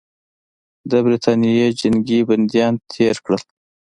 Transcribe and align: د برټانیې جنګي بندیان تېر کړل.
د 0.89 0.91
برټانیې 1.05 1.67
جنګي 1.79 2.19
بندیان 2.27 2.73
تېر 2.91 3.15
کړل. 3.25 3.41